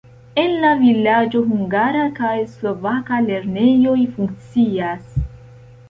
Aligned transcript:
En 0.43 0.53
la 0.61 0.69
vilaĝo 0.79 1.41
hungara 1.51 2.07
kaj 2.21 2.33
slovaka 2.55 3.23
lernejoj 3.29 3.97
funkcias. 4.19 5.25